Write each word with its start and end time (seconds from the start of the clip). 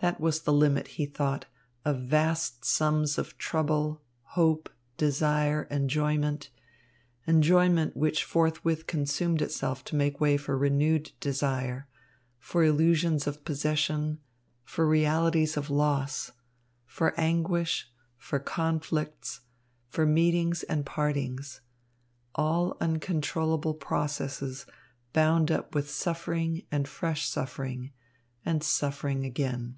That 0.00 0.20
was 0.20 0.42
the 0.42 0.52
limit, 0.52 0.86
he 0.88 1.06
thought, 1.06 1.46
of 1.84 2.02
vast 2.02 2.64
sums 2.64 3.18
of 3.18 3.36
trouble, 3.38 4.02
hope, 4.22 4.68
desire, 4.96 5.64
enjoyment 5.68 6.48
enjoyment 7.26 7.96
which 7.96 8.22
forthwith 8.22 8.86
consumed 8.86 9.42
itself 9.42 9.82
to 9.86 9.96
make 9.96 10.20
way 10.20 10.36
for 10.36 10.56
renewed 10.56 11.10
desire, 11.18 11.88
for 12.38 12.62
illusions 12.62 13.26
of 13.26 13.44
possession, 13.44 14.20
for 14.62 14.86
realities 14.86 15.56
of 15.56 15.70
loss, 15.70 16.30
for 16.84 17.12
anguish, 17.18 17.90
for 18.16 18.38
conflicts, 18.38 19.40
for 19.88 20.06
meetings 20.06 20.62
and 20.64 20.86
partings; 20.86 21.62
all 22.36 22.76
uncontrollable 22.80 23.74
processes 23.74 24.66
bound 25.12 25.50
up 25.50 25.74
with 25.74 25.90
suffering 25.90 26.62
and 26.70 26.86
fresh 26.86 27.26
suffering 27.28 27.90
and 28.44 28.62
suffering 28.62 29.24
again. 29.24 29.74